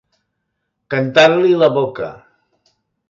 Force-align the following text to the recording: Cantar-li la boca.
Cantar-li 0.95 1.53
la 1.65 1.69
boca. 1.77 2.11